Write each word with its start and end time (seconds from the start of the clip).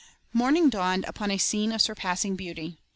Morning 0.33 0.67
dawned 0.67 1.05
upon 1.05 1.29
a 1.29 1.37
scene 1.37 1.71
of 1.71 1.79
surpassing 1.79 2.35
beauty. 2.35 2.79